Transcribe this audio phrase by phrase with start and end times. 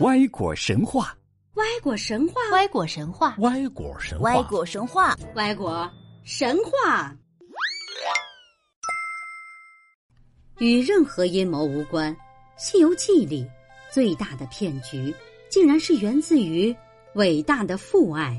[0.00, 1.16] 歪果神话，
[1.54, 5.90] 歪果神话，歪果神话，歪果神话，歪果神话，歪果
[6.22, 7.16] 神话，
[10.58, 12.14] 与任何阴谋无关。
[12.58, 13.48] 《西游记》里
[13.90, 15.14] 最大的骗局，
[15.48, 16.76] 竟然是源自于
[17.14, 18.38] 伟大的父爱。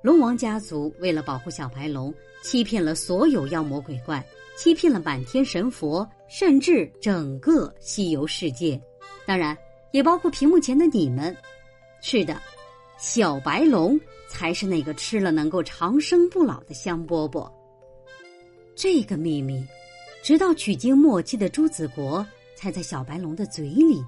[0.00, 4.24] 龙王家族为了保护小白龙，欺骗了所有妖魔鬼怪，
[4.56, 8.80] 欺骗了满天神佛，甚至整个西游世界。
[9.26, 9.58] 当然。
[9.96, 11.34] 也包括屏幕前的你们，
[12.02, 12.38] 是的，
[12.98, 17.50] 小白龙才是那个吃了能够长生不老的香饽饽。
[18.74, 19.66] 这个秘密，
[20.22, 24.04] 直到取经末期的朱子国，才在小白龙的嘴里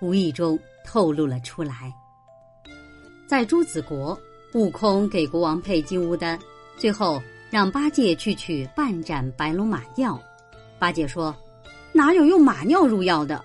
[0.00, 1.92] 无意中透露了出来。
[3.26, 4.16] 在朱子国，
[4.54, 6.38] 悟空给国王配金乌丹，
[6.76, 10.22] 最后让八戒去取半盏白龙马药。
[10.78, 11.34] 八戒说
[11.90, 13.44] ：“哪有用马尿入药的？”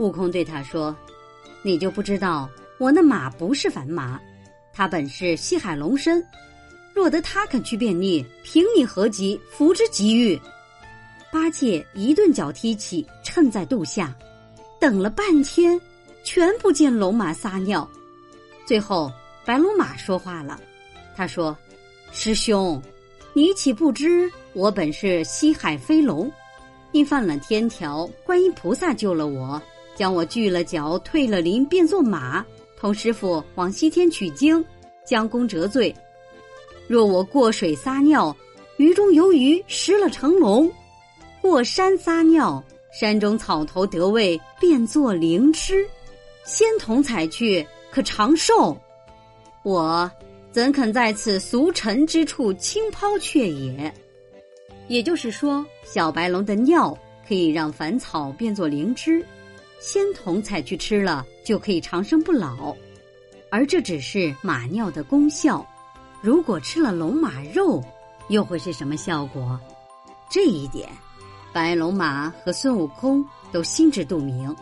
[0.00, 0.96] 悟空对他说
[1.62, 2.48] ：“你就不知道
[2.78, 4.18] 我那马不是凡马，
[4.72, 6.26] 它本是西海龙身。
[6.94, 9.38] 若得他肯去便溺，凭你何急？
[9.50, 10.40] 扶之即愈。”
[11.30, 14.16] 八戒一顿脚踢起，趁在肚下，
[14.80, 15.78] 等了半天，
[16.24, 17.86] 全不见龙马撒尿。
[18.64, 19.12] 最后
[19.44, 20.58] 白龙马说话了，
[21.14, 21.54] 他说
[22.10, 22.82] ：“师兄，
[23.34, 26.32] 你岂不知我本是西海飞龙？
[26.92, 29.60] 因犯了天条，观音菩萨救了我。”
[30.00, 32.42] 将我锯了脚，退了鳞，变作马，
[32.78, 34.64] 同师傅往西天取经，
[35.04, 35.94] 将功折罪。
[36.88, 38.34] 若我过水撒尿，
[38.78, 40.66] 鱼中有鱼，食了成龙；
[41.42, 42.64] 过山撒尿，
[42.98, 45.86] 山中草头得味，变作灵芝。
[46.46, 48.74] 仙童采去，可长寿。
[49.64, 50.10] 我
[50.50, 53.92] 怎肯在此俗尘之处轻抛却也？
[54.88, 59.22] 也就是说，小白龙的尿可以让凡草变作灵芝。
[59.80, 62.76] 仙童采去吃了就可以长生不老，
[63.50, 65.66] 而这只是马尿的功效。
[66.20, 67.82] 如果吃了龙马肉，
[68.28, 69.58] 又会是什么效果？
[70.28, 70.86] 这一点，
[71.50, 74.54] 白龙马和孙悟空都心知肚明。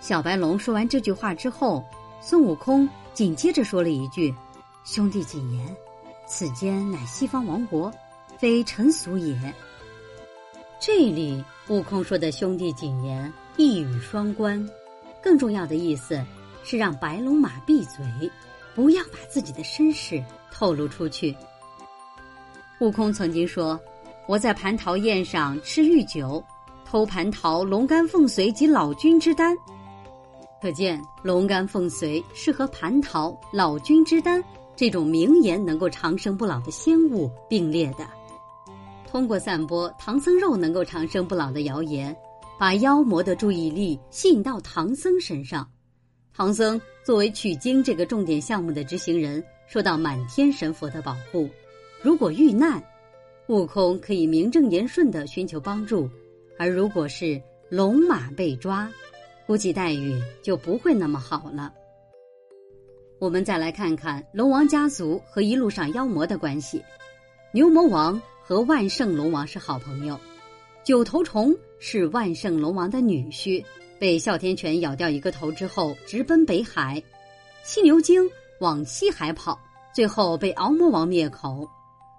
[0.00, 1.82] 小白龙说完这句话之后，
[2.20, 4.34] 孙悟空紧接着说了一句
[4.84, 5.76] ：“兄弟谨言，
[6.28, 7.90] 此间乃西方王国，
[8.36, 9.34] 非尘俗也。”
[10.84, 13.32] 这里悟空说的“兄弟谨言”。
[13.56, 14.68] 一语双关，
[15.22, 16.20] 更重要的意思
[16.64, 18.04] 是让白龙马闭嘴，
[18.74, 21.32] 不要把自己的身世透露出去。
[22.80, 23.78] 悟空曾经说
[24.26, 26.42] ：“我在蟠桃宴上吃御酒，
[26.84, 29.56] 偷蟠桃、龙肝凤髓及老君之丹。”
[30.60, 34.42] 可见龙肝凤髓是和蟠桃、老君之丹
[34.74, 38.04] 这种名言能够长生不老的仙物并列的。
[39.12, 42.16] 通过散播唐僧肉能够长生不老的谣言。
[42.58, 45.68] 把妖魔的注意力吸引到唐僧身上，
[46.32, 51.46] 唐僧作为取经这个重点项目的执行人，受到满天神佛的保护。
[52.02, 52.82] 如果遇难，
[53.48, 56.08] 悟空可以名正言顺的寻求帮助；
[56.56, 58.90] 而如果是龙马被抓，
[59.46, 61.70] 估计待遇就不会那么好了。
[63.18, 66.82] 我们再来看看龙王家族和一路上妖魔的关系。
[67.52, 70.18] 牛魔王和万圣龙王是好朋友。
[70.84, 73.64] 九头虫是万圣龙王的女婿，
[73.98, 77.02] 被哮天犬咬掉一个头之后，直奔北海。
[77.62, 79.58] 犀牛精往西海跑，
[79.94, 81.68] 最后被敖魔王灭口。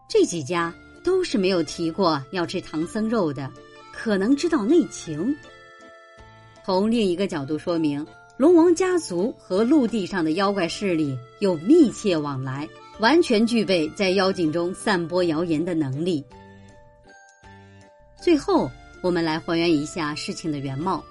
[0.10, 0.74] 这几家
[1.04, 3.52] 都是没有提过要吃唐僧肉的，
[3.92, 5.36] 可能知道内情。
[6.66, 8.06] 从另一个角度说明，
[8.38, 12.68] 龙王家族和陆地上的妖怪势力有密切往来，
[13.00, 16.24] 完全具备在妖精中散播谣言的能力。
[18.22, 18.70] 最后，
[19.02, 21.04] 我们来还原一下事情的原貌。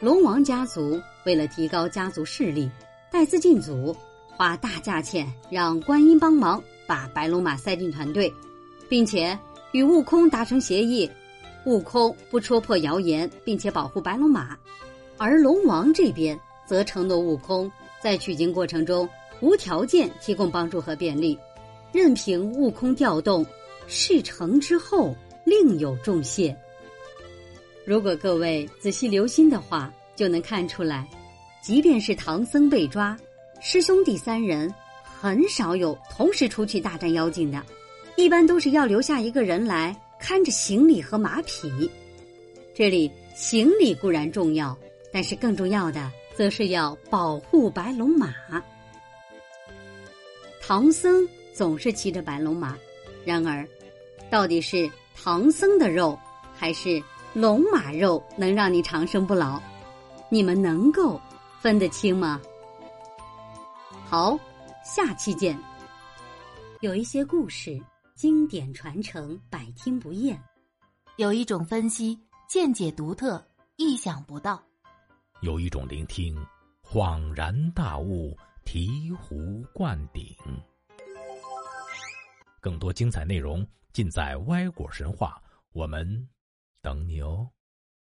[0.00, 2.70] 龙王家族为了提高家族势力，
[3.10, 3.94] 带资进组，
[4.28, 8.32] 花大价钱让观音帮忙把白龙马塞进团队，
[8.88, 9.36] 并且
[9.72, 11.10] 与悟空达成协议，
[11.66, 14.56] 悟空不戳破谣言，并且保护白龙马。
[15.16, 17.70] 而龙王这边则承诺悟空
[18.00, 19.06] 在取经过程中
[19.40, 21.38] 无条件提供帮助和便利，
[21.92, 23.44] 任凭悟空调动。
[23.86, 25.14] 事成之后。
[25.44, 26.54] 另有重谢。
[27.86, 31.08] 如果各位仔细留心的话，就能看出来，
[31.62, 33.16] 即便是唐僧被抓，
[33.62, 34.70] 师兄弟三人
[35.02, 37.64] 很少有同时出去大战妖精的，
[38.16, 41.90] 一般都是要留下一个人来看着行李和马匹。
[42.74, 44.76] 这里行李固然重要，
[45.10, 48.34] 但是更重要的，则是要保护白龙马。
[50.68, 52.76] 唐僧总是骑着白龙马，
[53.24, 53.66] 然而，
[54.30, 54.86] 到底是？
[55.16, 56.16] 唐僧的肉
[56.54, 59.58] 还是龙马肉能让你长生不老？
[60.28, 61.18] 你们能够
[61.58, 62.38] 分得清吗？
[64.04, 64.38] 好，
[64.84, 65.58] 下期见。
[66.80, 67.80] 有一些故事
[68.14, 70.36] 经典传承，百听不厌；
[71.16, 73.42] 有一种分析见解独特，
[73.76, 74.62] 意想不到；
[75.40, 76.36] 有一种聆听
[76.86, 78.36] 恍然大悟，
[78.70, 80.36] 醍醐灌顶。
[82.60, 85.42] 更多精彩内容尽在歪果神话，
[85.72, 86.28] 我们
[86.82, 87.50] 等你哦。